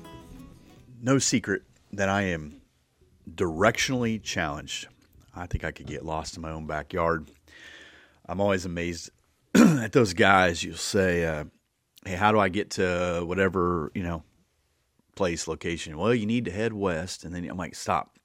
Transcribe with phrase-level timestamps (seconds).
[1.05, 2.63] no secret that I am
[3.31, 4.89] directionally challenged.
[5.37, 7.31] I think I could get lost in my own backyard.
[8.27, 9.11] I'm always amazed
[9.55, 10.65] at those guys.
[10.65, 11.45] You'll say, uh,
[12.05, 14.23] "Hey, how do I get to whatever you know
[15.15, 18.19] place location?" Well, you need to head west, and then I'm like, "Stop!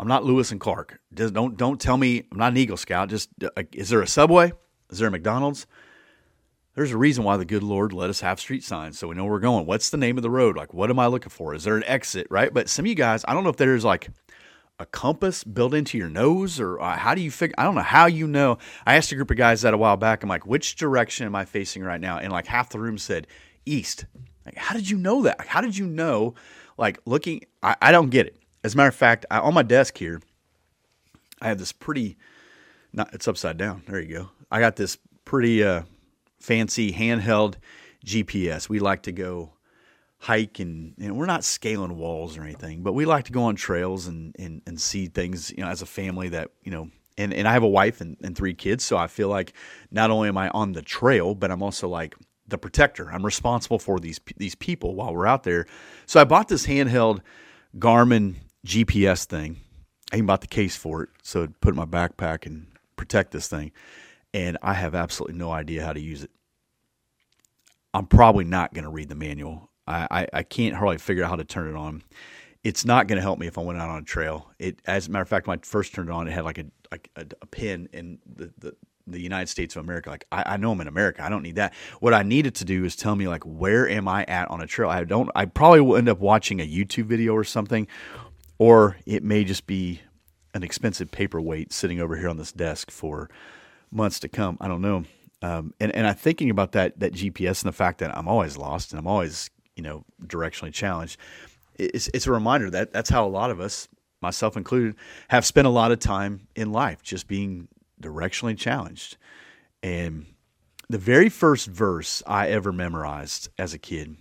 [0.00, 1.00] I'm not Lewis and Clark.
[1.14, 3.08] Just don't don't tell me I'm not an Eagle Scout.
[3.08, 4.52] Just uh, is there a Subway?
[4.90, 5.66] Is there a McDonald's?
[6.74, 9.24] There's a reason why the good Lord let us have street signs so we know
[9.24, 9.66] where we're going.
[9.66, 10.56] What's the name of the road?
[10.56, 11.54] Like, what am I looking for?
[11.54, 12.52] Is there an exit, right?
[12.52, 14.08] But some of you guys, I don't know if there's like
[14.78, 17.54] a compass built into your nose or uh, how do you figure?
[17.58, 18.56] I don't know how you know.
[18.86, 20.22] I asked a group of guys that a while back.
[20.22, 22.18] I'm like, which direction am I facing right now?
[22.18, 23.26] And like half the room said
[23.66, 24.06] east.
[24.46, 25.46] Like, how did you know that?
[25.46, 26.34] How did you know?
[26.78, 28.38] Like, looking, I, I don't get it.
[28.64, 30.22] As a matter of fact, I, on my desk here,
[31.40, 32.16] I have this pretty,
[32.94, 33.82] not, it's upside down.
[33.86, 34.30] There you go.
[34.50, 35.82] I got this pretty, uh,
[36.42, 37.54] fancy handheld
[38.04, 38.68] GPS.
[38.68, 39.52] We like to go
[40.18, 43.56] hike and, and we're not scaling walls or anything, but we like to go on
[43.56, 47.32] trails and, and, and see things, you know, as a family that, you know, and,
[47.32, 48.84] and I have a wife and, and three kids.
[48.84, 49.52] So I feel like
[49.90, 52.14] not only am I on the trail, but I'm also like
[52.48, 53.10] the protector.
[53.10, 55.66] I'm responsible for these, these people while we're out there.
[56.06, 57.20] So I bought this handheld
[57.78, 59.60] Garmin GPS thing.
[60.12, 61.08] I even bought the case for it.
[61.22, 63.72] So I'd put it in my backpack and protect this thing
[64.34, 66.30] and I have absolutely no idea how to use it.
[67.94, 69.70] I'm probably not going to read the manual.
[69.86, 72.02] I, I, I, can't hardly figure out how to turn it on.
[72.64, 74.50] It's not going to help me if I went out on a trail.
[74.58, 76.58] It, as a matter of fact, when I first turned it on, it had like
[76.58, 78.76] a like a, a pin in the, the
[79.08, 80.10] the United States of America.
[80.10, 81.24] Like I, I, know I'm in America.
[81.24, 81.74] I don't need that.
[82.00, 84.66] What I needed to do is tell me like where am I at on a
[84.66, 84.88] trail.
[84.88, 85.28] I don't.
[85.34, 87.88] I probably will end up watching a YouTube video or something,
[88.58, 90.00] or it may just be
[90.54, 93.28] an expensive paperweight sitting over here on this desk for
[93.92, 94.56] months to come.
[94.60, 95.04] I don't know.
[95.42, 98.56] Um, and and I'm thinking about that that GPS and the fact that I'm always
[98.56, 101.18] lost and I'm always you know directionally challenged.
[101.78, 103.88] It's it's a reminder that that's how a lot of us,
[104.20, 104.94] myself included,
[105.28, 107.68] have spent a lot of time in life just being
[108.00, 109.16] directionally challenged.
[109.82, 110.26] And
[110.88, 114.16] the very first verse I ever memorized as a kid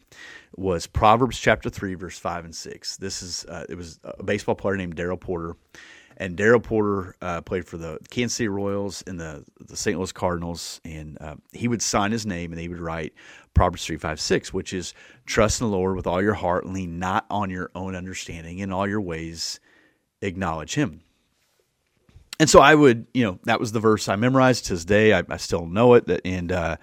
[0.56, 2.98] was Proverbs chapter three, verse five and six.
[2.98, 5.56] This is uh, it was a baseball player named Darrell Porter
[6.22, 9.98] and Darrell Porter uh, played for the Kansas City Royals and the the St.
[9.98, 13.14] Louis Cardinals, and uh, he would sign his name and he would write
[13.56, 14.94] Proverbs three five six, which is
[15.26, 18.60] trust in the Lord with all your heart, and lean not on your own understanding,
[18.60, 19.60] in all your ways
[20.22, 21.02] acknowledge Him.
[22.40, 25.14] And so I would, you know, that was the verse I memorized to this day.
[25.14, 26.78] I, I still know it, and uh,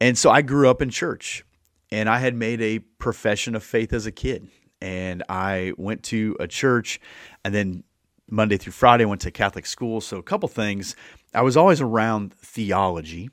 [0.00, 1.44] and so I grew up in church,
[1.90, 4.48] and I had made a profession of faith as a kid
[4.82, 7.00] and I went to a church,
[7.44, 7.84] and then
[8.28, 10.00] Monday through Friday I went to Catholic school.
[10.00, 10.96] So a couple things.
[11.32, 13.30] I was always around theology,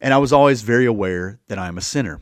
[0.00, 2.20] and I was always very aware that I'm a sinner.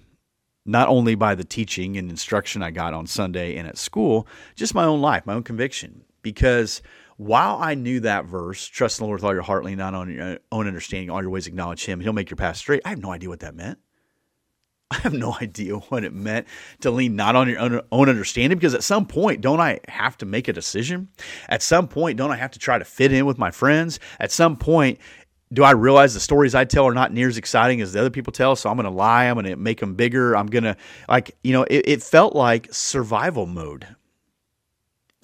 [0.66, 4.74] Not only by the teaching and instruction I got on Sunday and at school, just
[4.74, 6.04] my own life, my own conviction.
[6.22, 6.82] Because
[7.16, 9.94] while I knew that verse, trust in the Lord with all your heart, lean not
[9.94, 12.82] on your own understanding, all your ways acknowledge Him, He'll make your path straight.
[12.84, 13.78] I have no idea what that meant.
[14.92, 16.48] I have no idea what it meant
[16.80, 20.18] to lean not on your own, own, understanding because at some point, don't I have
[20.18, 21.08] to make a decision?
[21.48, 24.00] At some point, don't I have to try to fit in with my friends?
[24.18, 24.98] At some point,
[25.52, 28.10] do I realize the stories I tell are not near as exciting as the other
[28.10, 28.56] people tell?
[28.56, 29.26] So I'm going to lie.
[29.26, 30.36] I'm going to make them bigger.
[30.36, 30.76] I'm going to,
[31.08, 33.86] like, you know, it, it felt like survival mode.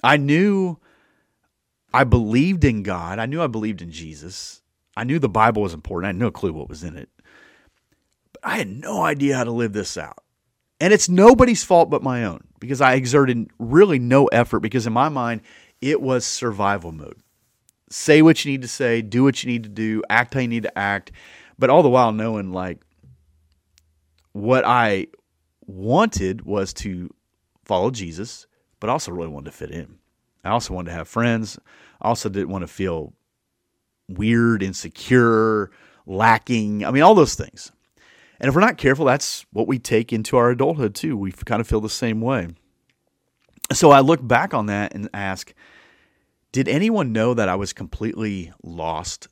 [0.01, 0.77] I knew
[1.93, 3.19] I believed in God.
[3.19, 4.61] I knew I believed in Jesus.
[4.95, 6.05] I knew the Bible was important.
[6.05, 7.09] I had no clue what was in it.
[8.47, 10.23] I had no idea how to live this out.
[10.79, 14.93] And it's nobody's fault but my own because I exerted really no effort because in
[14.93, 15.41] my mind,
[15.81, 17.17] it was survival mode.
[17.89, 20.47] Say what you need to say, do what you need to do, act how you
[20.47, 21.11] need to act,
[21.59, 22.79] but all the while knowing like
[24.31, 25.07] what I
[25.65, 27.13] wanted was to
[27.65, 28.47] follow Jesus,
[28.79, 29.97] but also really wanted to fit in.
[30.45, 31.59] I also wanted to have friends.
[32.01, 33.11] I also didn't want to feel
[34.07, 35.69] weird, insecure,
[36.05, 36.85] lacking.
[36.85, 37.73] I mean, all those things.
[38.39, 41.17] And if we're not careful, that's what we take into our adulthood too.
[41.17, 42.49] We kind of feel the same way.
[43.73, 45.53] So I look back on that and ask,
[46.51, 49.27] did anyone know that I was completely lost?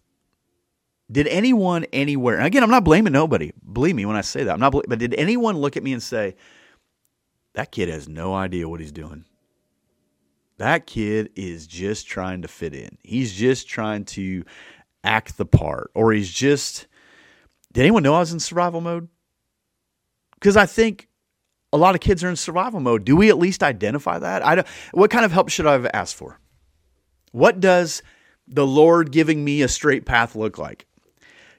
[1.12, 3.52] Did anyone anywhere, and again, I'm not blaming nobody.
[3.72, 4.54] Believe me when I say that.
[4.54, 6.36] I'm not, but did anyone look at me and say,
[7.54, 9.24] that kid has no idea what he's doing.
[10.58, 12.98] That kid is just trying to fit in.
[13.04, 14.46] He's just trying to
[15.04, 16.88] act the part, or he's just.
[17.76, 19.10] Did anyone know I was in survival mode?
[20.36, 21.10] Because I think
[21.74, 23.04] a lot of kids are in survival mode.
[23.04, 24.46] Do we at least identify that?
[24.46, 26.40] I don't, what kind of help should I have asked for?
[27.34, 28.02] What does
[28.48, 30.86] the Lord giving me a straight path look like?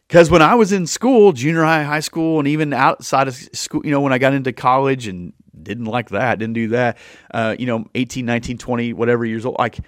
[0.09, 3.83] Because when I was in school, junior high, high school, and even outside of school,
[3.85, 6.97] you know, when I got into college and didn't like that, didn't do that,
[7.35, 9.81] uh, you know, 18, 19, 20, whatever years old, like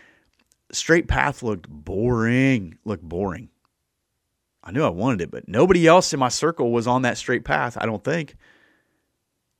[0.72, 3.48] straight path looked boring, looked boring.
[4.68, 7.42] I knew I wanted it, but nobody else in my circle was on that straight
[7.42, 8.36] path, I don't think.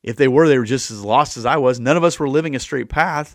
[0.02, 1.81] If they were, they were just as lost as I was.
[1.81, 3.34] None of us were living a straight path.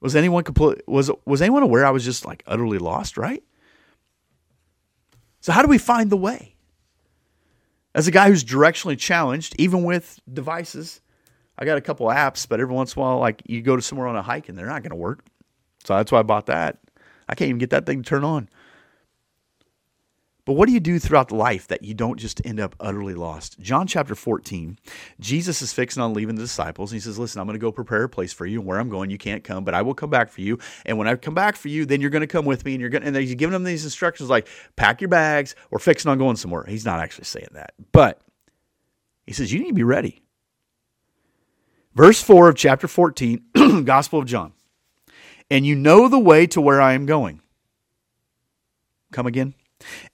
[0.00, 3.42] Was anyone complete, was was anyone aware I was just like utterly lost, right?
[5.40, 6.54] So, how do we find the way?
[7.94, 11.00] As a guy who's directionally challenged, even with devices,
[11.56, 13.80] I got a couple apps, but every once in a while, like you go to
[13.80, 15.24] somewhere on a hike and they're not to work.
[15.84, 16.78] So that's why I bought that.
[17.26, 18.50] I can't even get that thing to turn on.
[20.50, 23.60] But what do you do throughout life that you don't just end up utterly lost?
[23.60, 24.80] John chapter 14,
[25.20, 26.90] Jesus is fixing on leaving the disciples.
[26.90, 28.58] And he says, Listen, I'm going to go prepare a place for you.
[28.58, 30.58] And where I'm going, you can't come, but I will come back for you.
[30.84, 32.72] And when I come back for you, then you're going to come with me.
[32.72, 35.54] And you're going and he's giving them these instructions like, pack your bags.
[35.70, 36.64] We're fixing on going somewhere.
[36.66, 37.74] He's not actually saying that.
[37.92, 38.20] But
[39.28, 40.20] he says, You need to be ready.
[41.94, 43.44] Verse 4 of chapter 14,
[43.84, 44.52] Gospel of John.
[45.48, 47.40] And you know the way to where I am going.
[49.12, 49.54] Come again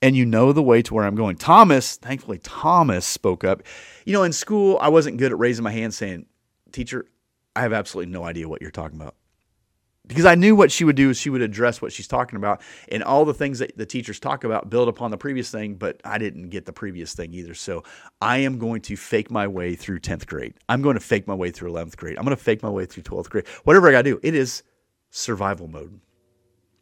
[0.02, 1.36] and you know the way to where I'm going.
[1.36, 3.62] Thomas, thankfully, Thomas spoke up.
[4.04, 6.26] You know, in school, I wasn't good at raising my hand saying,
[6.72, 7.06] Teacher,
[7.54, 9.14] I have absolutely no idea what you're talking about.
[10.06, 12.62] Because I knew what she would do is she would address what she's talking about,
[12.92, 16.00] and all the things that the teachers talk about build upon the previous thing, but
[16.04, 17.54] I didn't get the previous thing either.
[17.54, 17.82] So
[18.20, 20.54] I am going to fake my way through 10th grade.
[20.68, 22.18] I'm going to fake my way through 11th grade.
[22.18, 23.48] I'm going to fake my way through 12th grade.
[23.64, 24.62] Whatever I got to do, it is
[25.10, 26.00] survival mode.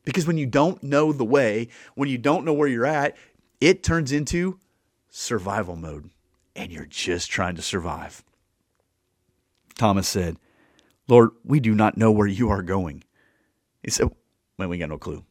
[0.05, 3.17] Because when you don't know the way, when you don't know where you're at,
[3.61, 4.59] it turns into
[5.11, 6.11] survival mode
[6.55, 8.23] and you're just trying to survive.
[9.77, 10.37] Thomas said,
[11.09, 13.05] Lord, we do not know where you are going.
[13.83, 14.11] He said,
[14.59, 15.25] Man, we got no clue.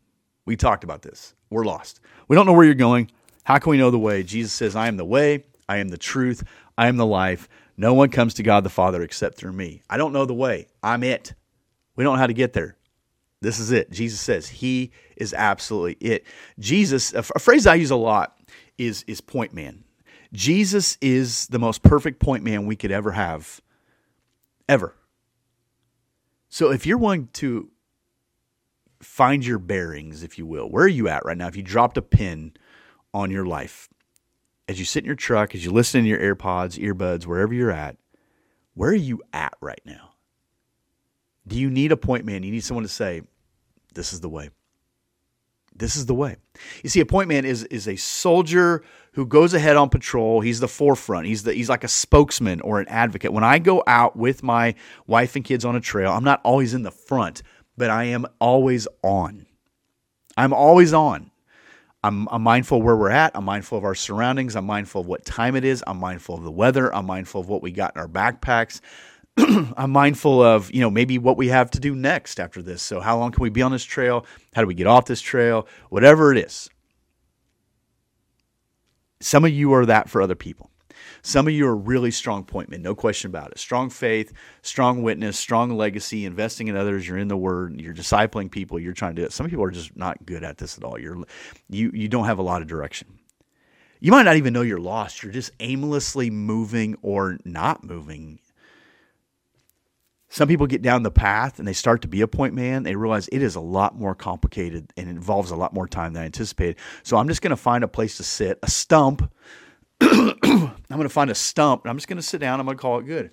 [0.46, 1.34] We talked about this.
[1.50, 2.02] We're lost.
[2.28, 3.10] We don't know where you're going.
[3.46, 4.24] How can we know the way?
[4.24, 6.44] Jesus says, I am the way, I am the truth,
[6.78, 7.48] I am the life.
[7.78, 9.82] No one comes to God the Father except through me.
[9.90, 10.68] I don't know the way.
[10.82, 11.34] I'm it.
[11.96, 12.78] We don't know how to get there.
[13.44, 13.92] This is it.
[13.92, 16.26] Jesus says he is absolutely it.
[16.60, 18.38] Jesus, a, phrase I use a lot
[18.78, 19.84] is is point man.
[20.32, 23.62] Jesus is the most perfect point man we could ever have,
[24.68, 24.96] ever.
[26.50, 27.70] So if you're wanting to
[29.02, 31.48] find your bearings, if you will, where are you at right now?
[31.48, 32.54] If you dropped a pin
[33.14, 33.90] on your life,
[34.68, 37.72] as you sit in your truck, as you listen in your AirPods, earbuds, wherever you're
[37.72, 37.98] at,
[38.74, 40.12] where are you at right now?
[41.46, 42.44] Do you need a point man?
[42.44, 43.22] You need someone to say,
[43.94, 44.50] this is the way.
[45.76, 46.38] This is the way.
[46.84, 50.42] You see, a point man is is a soldier who goes ahead on patrol.
[50.42, 51.26] He's the forefront.
[51.26, 53.34] He's the he's like a spokesman or an advocate.
[53.34, 54.76] When I go out with my
[55.08, 57.42] wife and kids on a trail, I'm not always in the front,
[57.76, 59.48] but I am always on.
[60.38, 61.32] I'm always on.
[62.06, 63.32] I'm, I'm, mindful where we're at.
[63.34, 64.58] I'm mindful of our surroundings.
[64.58, 65.82] I'm mindful of what time it is.
[65.88, 66.94] I'm mindful of the weather.
[66.94, 68.82] I'm mindful of what we got in our backpacks.
[69.38, 72.82] I'm mindful of, you know, maybe what we have to do next after this.
[72.82, 74.26] So, how long can we be on this trail?
[74.54, 75.68] How do we get off this trail?
[75.90, 76.70] Whatever it is.
[79.22, 80.70] Some of you are that for other people.
[81.22, 83.60] Some of you are really strong point men, no question about it.
[83.60, 87.08] Strong faith, strong witness, strong legacy, investing in others.
[87.08, 87.80] You're in the Word.
[87.80, 88.78] You're discipling people.
[88.78, 89.32] You're trying to do it.
[89.32, 91.00] Some people are just not good at this at all.
[91.00, 91.24] You're
[91.70, 93.20] you you don't have a lot of direction.
[94.02, 95.24] You might not even know you're lost.
[95.24, 98.40] You're just aimlessly moving or not moving
[100.34, 102.82] some people get down the path and they start to be a point man.
[102.82, 106.24] They realize it is a lot more complicated and involves a lot more time than
[106.24, 106.78] I anticipated.
[107.04, 109.32] So I'm just going to find a place to sit, a stump.
[110.02, 112.60] I'm going to find a stump and I'm just going to sit down.
[112.60, 113.30] I'm going to call it good.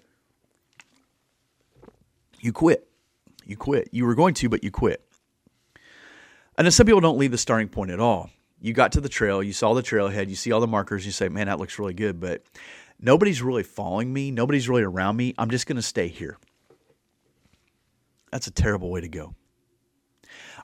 [2.39, 2.87] You quit.
[3.47, 3.89] You quit.
[3.93, 5.03] You were going to, but you quit.
[6.59, 8.29] And then some people don't leave the starting point at all.
[8.61, 11.13] You got to the trail, you saw the trailhead, you see all the markers, you
[11.13, 12.43] say, man, that looks really good, but
[13.01, 14.31] nobody's really following me.
[14.31, 15.33] Nobody's really around me.
[15.39, 16.37] I'm just going to stay here.
[18.31, 19.35] That's a terrible way to go.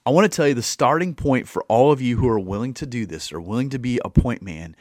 [0.05, 2.75] I want to tell you the starting point for all of you who are willing
[2.75, 4.77] to do this or willing to be a point man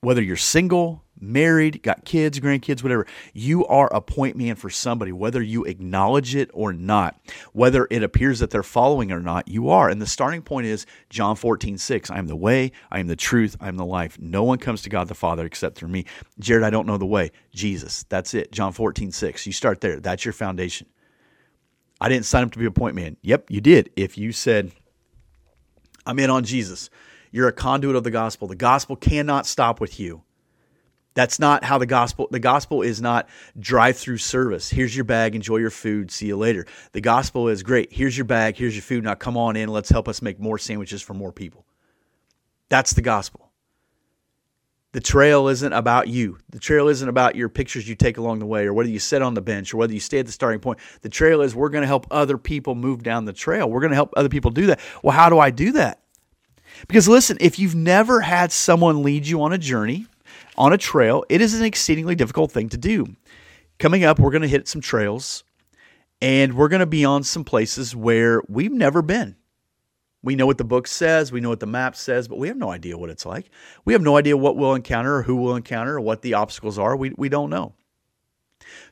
[0.00, 5.10] whether you're single, married, got kids, grandkids, whatever, you are a point man for somebody,
[5.10, 7.20] whether you acknowledge it or not,
[7.52, 9.88] whether it appears that they're following or not, you are.
[9.88, 12.10] And the starting point is John 14, 6.
[12.10, 14.18] I am the way, I am the truth, I am the life.
[14.20, 16.04] No one comes to God the Father except through me.
[16.38, 17.32] Jared, I don't know the way.
[17.52, 18.04] Jesus.
[18.08, 18.52] That's it.
[18.52, 19.46] John 14, 6.
[19.46, 19.98] You start there.
[19.98, 20.86] That's your foundation.
[22.00, 23.16] I didn't sign up to be a point man.
[23.22, 23.90] Yep, you did.
[23.96, 24.72] If you said,
[26.06, 26.90] I'm in on Jesus,
[27.32, 28.48] you're a conduit of the gospel.
[28.48, 30.22] The gospel cannot stop with you.
[31.14, 33.28] That's not how the gospel the gospel is not
[33.58, 34.70] drive-through service.
[34.70, 36.64] Here's your bag, enjoy your food, see you later.
[36.92, 37.92] The gospel is great.
[37.92, 39.02] Here's your bag, here's your food.
[39.02, 41.66] Now come on in, let's help us make more sandwiches for more people.
[42.68, 43.47] That's the gospel.
[44.92, 46.38] The trail isn't about you.
[46.48, 49.20] The trail isn't about your pictures you take along the way or whether you sit
[49.20, 50.78] on the bench or whether you stay at the starting point.
[51.02, 53.70] The trail is we're going to help other people move down the trail.
[53.70, 54.80] We're going to help other people do that.
[55.02, 56.00] Well, how do I do that?
[56.86, 60.06] Because listen, if you've never had someone lead you on a journey,
[60.56, 63.06] on a trail, it is an exceedingly difficult thing to do.
[63.78, 65.44] Coming up, we're going to hit some trails
[66.22, 69.36] and we're going to be on some places where we've never been.
[70.22, 72.56] We know what the book says, we know what the map says, but we have
[72.56, 73.50] no idea what it's like.
[73.84, 76.78] We have no idea what we'll encounter or who we'll encounter or what the obstacles
[76.78, 76.96] are.
[76.96, 77.74] We, we don't know.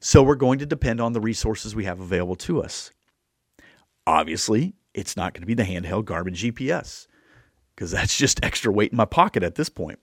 [0.01, 2.93] So we're going to depend on the resources we have available to us.
[4.07, 7.09] Obviously, it's not going to be the handheld Garmin GPS
[7.75, 9.99] because that's just extra weight in my pocket at this point.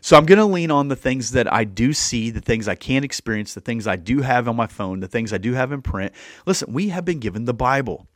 [0.00, 2.76] So I'm going to lean on the things that I do see, the things I
[2.76, 5.72] can experience, the things I do have on my phone, the things I do have
[5.72, 6.12] in print.
[6.46, 8.06] Listen, we have been given the Bible.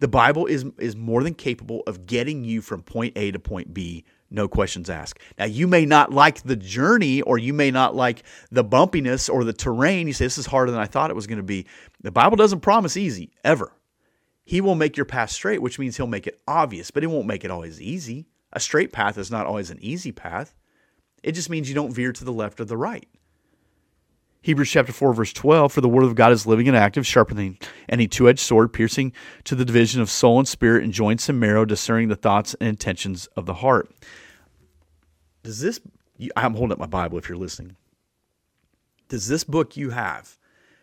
[0.00, 3.74] The Bible is is more than capable of getting you from point A to point
[3.74, 5.20] B, no questions asked.
[5.38, 9.44] Now you may not like the journey or you may not like the bumpiness or
[9.44, 10.06] the terrain.
[10.06, 11.66] You say this is harder than I thought it was going to be.
[12.02, 13.72] The Bible doesn't promise easy ever.
[14.44, 17.26] He will make your path straight, which means he'll make it obvious, but he won't
[17.26, 18.26] make it always easy.
[18.52, 20.54] A straight path is not always an easy path.
[21.22, 23.08] It just means you don't veer to the left or the right.
[24.44, 27.32] Hebrews chapter 4, verse 12 For the word of God is living and active, sharper
[27.32, 27.58] than
[27.88, 31.40] any two edged sword, piercing to the division of soul and spirit, and joints and
[31.40, 33.90] marrow, discerning the thoughts and intentions of the heart.
[35.44, 35.80] Does this,
[36.36, 37.76] I'm holding up my Bible if you're listening.
[39.08, 40.36] Does this book you have,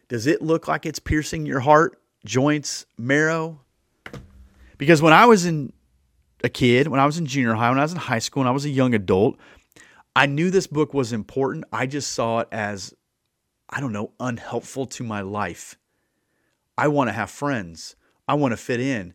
[0.08, 3.62] does it look like it's piercing your heart, joints, marrow?
[4.80, 5.72] Because when I was in
[6.44, 8.48] a kid, when I was in junior high, when I was in high school, when
[8.48, 9.38] I was a young adult,
[10.16, 11.66] I knew this book was important.
[11.72, 12.96] I just saw it as,
[13.72, 15.78] I don't know, unhelpful to my life.
[16.78, 17.96] I want to have friends.
[18.28, 19.14] I want to fit in.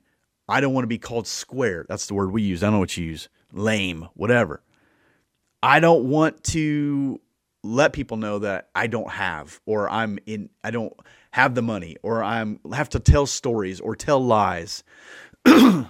[0.49, 1.85] I don't want to be called square.
[1.89, 2.63] That's the word we use.
[2.63, 3.29] I don't know what you use.
[3.53, 4.63] Lame, whatever.
[5.63, 7.21] I don't want to
[7.63, 10.93] let people know that I don't have or I'm in I don't
[11.33, 14.85] have the money or I'm have to tell stories or tell lies.
[15.45, 15.89] One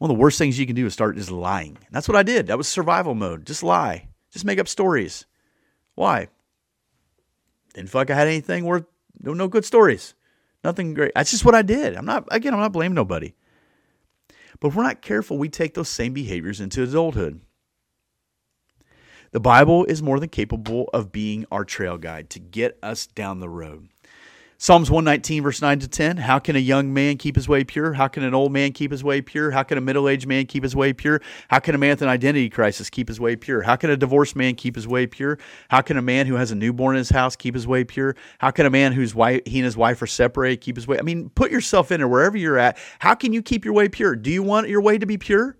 [0.00, 1.78] of the worst things you can do is start just lying.
[1.92, 2.48] That's what I did.
[2.48, 3.46] That was survival mode.
[3.46, 4.08] Just lie.
[4.32, 5.26] Just make up stories.
[5.94, 6.28] Why?
[7.72, 8.84] Didn't feel like I had anything worth
[9.20, 10.14] no no good stories.
[10.64, 11.12] Nothing great.
[11.14, 11.96] That's just what I did.
[11.96, 13.34] I'm not again, I'm not blaming nobody.
[14.60, 17.40] But if we're not careful, we take those same behaviors into adulthood.
[19.32, 23.40] The Bible is more than capable of being our trail guide to get us down
[23.40, 23.88] the road.
[24.62, 26.18] Psalms 119, verse 9 to 10.
[26.18, 27.94] How can a young man keep his way pure?
[27.94, 29.50] How can an old man keep his way pure?
[29.50, 31.20] How can a middle aged man keep his way pure?
[31.48, 33.62] How can a man with an identity crisis keep his way pure?
[33.62, 35.40] How can a divorced man keep his way pure?
[35.68, 38.14] How can a man who has a newborn in his house keep his way pure?
[38.38, 40.96] How can a man whose wife, he and his wife are separated keep his way?
[40.96, 42.78] I mean, put yourself in there wherever you're at.
[43.00, 44.14] How can you keep your way pure?
[44.14, 45.58] Do you want your way to be pure?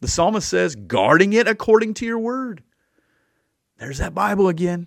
[0.00, 2.62] The psalmist says, guarding it according to your word.
[3.76, 4.86] There's that Bible again.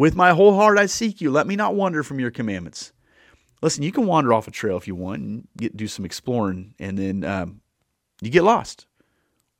[0.00, 1.30] With my whole heart I seek you.
[1.30, 2.94] Let me not wander from your commandments.
[3.60, 6.74] Listen, you can wander off a trail if you want and get, do some exploring,
[6.78, 7.60] and then um,
[8.22, 8.86] you get lost.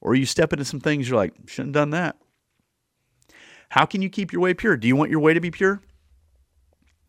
[0.01, 2.17] Or you step into some things you're like, shouldn't have done that.
[3.69, 4.79] How can you keep your way pure?
[4.79, 5.83] Do you want your way to be pure?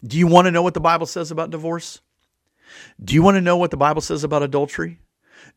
[0.06, 2.02] Do you want to know what the Bible says about divorce?
[3.02, 5.00] Do you want to know what the Bible says about adultery?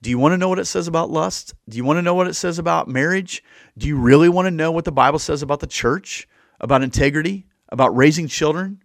[0.01, 1.55] Do you want to know what it says about lust?
[1.69, 3.43] Do you want to know what it says about marriage?
[3.77, 6.29] Do you really want to know what the Bible says about the church,
[6.61, 8.83] about integrity, about raising children,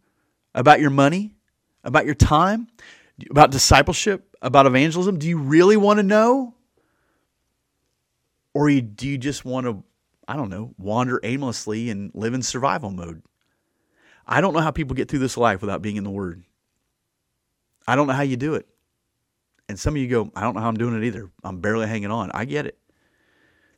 [0.56, 1.36] about your money,
[1.84, 2.68] about your time,
[3.30, 5.20] about discipleship, about evangelism?
[5.20, 6.56] Do you really want to know?
[8.54, 9.84] Or do you just want to,
[10.28, 13.22] I don't know, wander aimlessly and live in survival mode?
[14.28, 16.44] I don't know how people get through this life without being in the Word.
[17.88, 18.68] I don't know how you do it.
[19.68, 21.30] And some of you go, I don't know how I'm doing it either.
[21.44, 22.32] I'm barely hanging on.
[22.34, 22.78] I get it.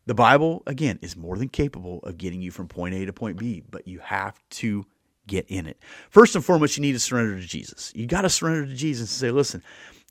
[0.07, 3.37] The Bible, again, is more than capable of getting you from point A to point
[3.37, 4.85] B, but you have to
[5.27, 5.77] get in it.
[6.09, 7.91] First and foremost, you need to surrender to Jesus.
[7.95, 9.63] You got to surrender to Jesus and say, listen,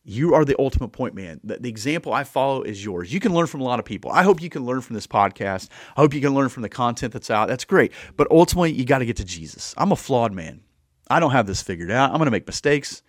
[0.02, 1.40] You are the ultimate point man.
[1.44, 3.12] The, example I follow is yours.
[3.12, 4.10] You can learn from a lot of people.
[4.10, 5.68] I hope you can learn from this podcast.
[5.96, 7.48] I hope you can learn from the content that's out.
[7.48, 7.92] That's great.
[8.16, 9.74] But ultimately, you got to get to Jesus.
[9.76, 10.62] I'm a flawed man.
[11.10, 12.10] I don't have this figured out.
[12.10, 13.02] I'm going to make mistakes.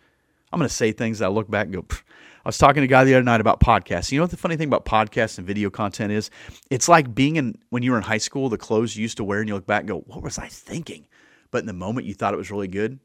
[0.51, 1.85] I'm going to say things that I look back and go.
[2.43, 4.11] I was talking to a guy the other night about podcasts.
[4.11, 6.31] You know what the funny thing about podcasts and video content is?
[6.71, 9.23] It's like being in when you were in high school, the clothes you used to
[9.23, 11.07] wear, and you look back and go, "What was I thinking?"
[11.51, 12.99] But in the moment, you thought it was really good.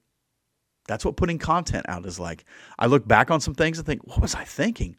[0.89, 2.45] That's what putting content out is like.
[2.79, 4.97] I look back on some things and think, "What was I thinking?"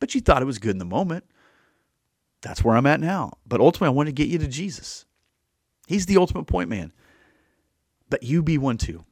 [0.00, 1.24] But you thought it was good in the moment.
[2.42, 3.38] That's where I'm at now.
[3.46, 5.06] But ultimately, I want to get you to Jesus.
[5.86, 6.92] He's the ultimate point man.
[8.10, 9.06] But you be one too.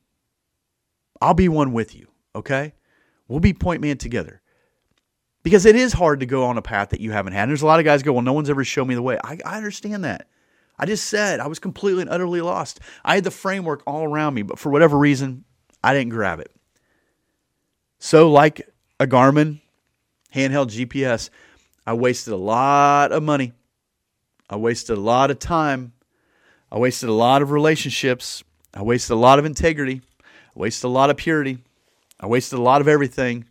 [1.22, 2.08] I'll be one with you.
[2.34, 2.74] Okay,
[3.26, 4.42] we'll be point man together
[5.46, 7.42] because it is hard to go on a path that you haven't had.
[7.42, 9.16] And there's a lot of guys go, well, no one's ever shown me the way.
[9.22, 10.26] I, I understand that.
[10.76, 12.80] I just said I was completely and utterly lost.
[13.04, 15.44] I had the framework all around me, but for whatever reason,
[15.84, 16.50] I didn't grab it.
[18.00, 19.60] So, like a Garmin
[20.34, 21.30] handheld GPS,
[21.86, 23.52] I wasted a lot of money.
[24.50, 25.92] I wasted a lot of time.
[26.72, 28.42] I wasted a lot of relationships.
[28.74, 30.02] I wasted a lot of integrity.
[30.24, 31.58] I wasted a lot of purity.
[32.18, 33.44] I wasted a lot of everything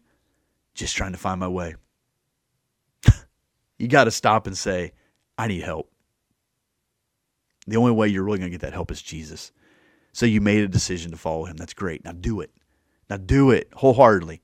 [0.73, 1.75] just trying to find my way
[3.77, 4.93] you got to stop and say,
[5.37, 5.91] I need help.
[7.67, 9.51] The only way you're really going to get that help is Jesus.
[10.13, 11.57] So you made a decision to follow him.
[11.57, 12.05] That's great.
[12.05, 12.51] Now do it.
[13.09, 14.41] Now do it wholeheartedly.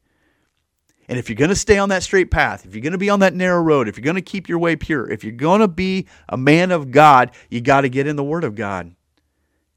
[1.07, 3.09] And if you're going to stay on that straight path, if you're going to be
[3.09, 5.59] on that narrow road, if you're going to keep your way pure, if you're going
[5.59, 8.95] to be a man of God, you got to get in the Word of God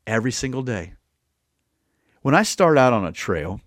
[0.07, 0.95] every single day.
[2.23, 3.61] When I start out on a trail,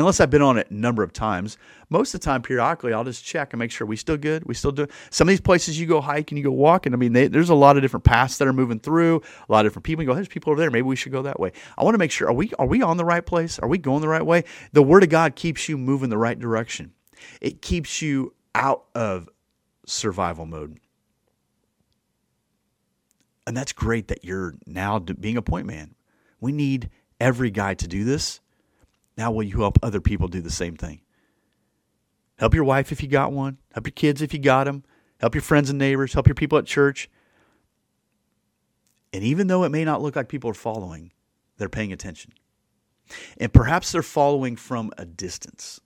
[0.00, 1.58] unless I've been on it a number of times.
[1.88, 4.44] Most of the time, periodically, I'll just check and make sure we still good.
[4.44, 4.86] We still do.
[5.10, 7.28] Some of these places you go hike and you go walk, and I mean, they,
[7.28, 9.22] there's a lot of different paths that are moving through.
[9.48, 10.02] A lot of different people.
[10.02, 10.70] You go, there's people over there.
[10.70, 11.52] Maybe we should go that way.
[11.76, 13.58] I want to make sure are we are we on the right place?
[13.58, 14.44] Are we going the right way?
[14.72, 16.92] The Word of God keeps you moving the right direction.
[17.40, 19.28] It keeps you out of
[19.86, 20.78] survival mode.
[23.46, 25.94] And that's great that you're now being a point man.
[26.40, 26.90] We need
[27.20, 28.40] every guy to do this
[29.20, 31.02] now, will you help other people do the same thing?
[32.38, 33.58] Help your wife if you got one.
[33.74, 34.82] Help your kids if you got them.
[35.20, 36.14] Help your friends and neighbors.
[36.14, 37.10] Help your people at church.
[39.12, 41.12] And even though it may not look like people are following,
[41.58, 42.32] they're paying attention.
[43.36, 45.82] And perhaps they're following from a distance.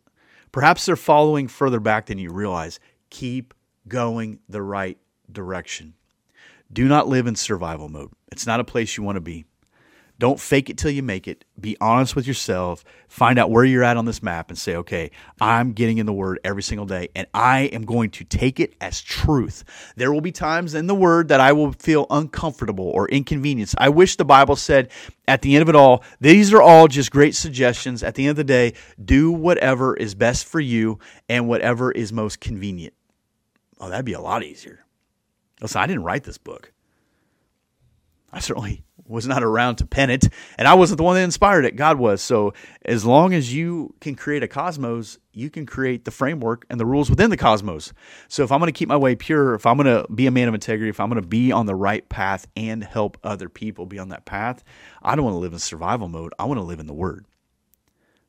[0.53, 2.79] Perhaps they're following further back than you realize.
[3.11, 3.53] Keep
[3.89, 4.97] going the right
[5.33, 5.95] direction.
[6.73, 8.13] Do not live in survival mode.
[8.31, 9.45] It's not a place you want to be.
[10.25, 11.45] Don't fake it till you make it.
[11.61, 12.83] Be honest with yourself.
[13.09, 16.15] Find out where you're at on this map and say, okay, I'm getting in the
[16.15, 19.65] Word every single day and I am going to take it as truth.
[19.97, 23.75] There will be times in the Word that I will feel uncomfortable or inconvenienced.
[23.77, 24.91] I wish the Bible said
[25.29, 28.03] at the end of it all, these are all just great suggestions.
[28.03, 28.73] At the end of the day,
[29.05, 32.95] do whatever is best for you and whatever is most convenient.
[33.79, 34.87] Oh, that'd be a lot easier.
[35.61, 36.73] Listen, I didn't write this book.
[38.33, 41.65] I certainly was not around to pen it, and I wasn't the one that inspired
[41.65, 41.77] it.
[41.77, 42.23] God was.
[42.23, 46.81] So as long as you can create a cosmos, you can create the framework and
[46.81, 47.93] the rules within the cosmos.
[48.29, 50.31] So if I'm going to keep my way pure, if I'm going to be a
[50.31, 53.49] man of integrity, if I'm going to be on the right path and help other
[53.49, 54.65] people be on that path,
[55.03, 56.33] I don't want to live in survival mode.
[56.39, 57.27] I want to live in the Word.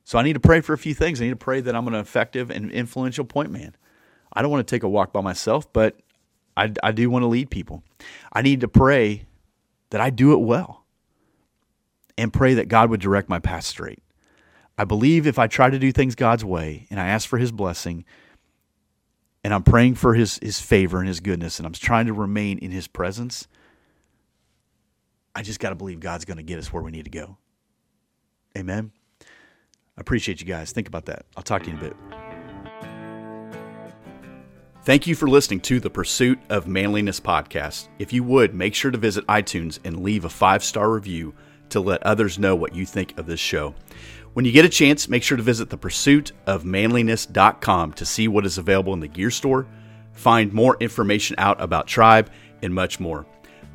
[0.04, 1.20] So I need to pray for a few things.
[1.20, 3.74] I need to pray that I'm an effective and influential point man.
[4.32, 5.96] I don't want to take a walk by myself, but
[6.56, 7.82] I, I do want to lead people.
[8.32, 9.26] I need to pray
[9.90, 10.84] that I do it well
[12.18, 14.02] and pray that God would direct my path straight.
[14.78, 17.52] I believe if I try to do things God's way and I ask for his
[17.52, 18.04] blessing
[19.42, 22.58] and I'm praying for his, his favor and his goodness and I'm trying to remain
[22.58, 23.48] in his presence,
[25.34, 27.36] I just got to believe God's going to get us where we need to go.
[28.56, 28.90] Amen.
[29.20, 30.72] I appreciate you guys.
[30.72, 31.26] Think about that.
[31.36, 32.25] I'll talk to you in a bit.
[34.86, 37.88] Thank you for listening to the Pursuit of Manliness podcast.
[37.98, 41.34] If you would, make sure to visit iTunes and leave a five star review
[41.70, 43.74] to let others know what you think of this show.
[44.34, 48.94] When you get a chance, make sure to visit thepursuitofmanliness.com to see what is available
[48.94, 49.66] in the gear store,
[50.12, 52.30] find more information out about Tribe,
[52.62, 53.26] and much more.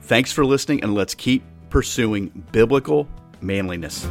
[0.03, 3.09] Thanks for listening, and let's keep pursuing biblical
[3.41, 4.07] manliness.